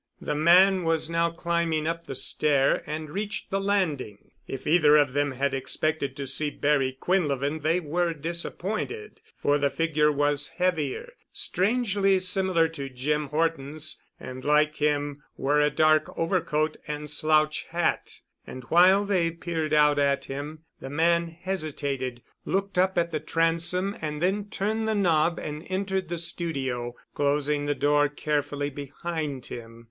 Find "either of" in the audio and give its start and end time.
4.65-5.13